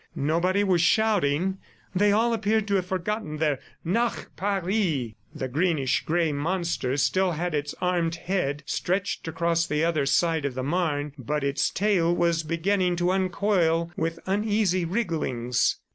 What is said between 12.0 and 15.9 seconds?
was beginning to uncoil with uneasy wrigglings.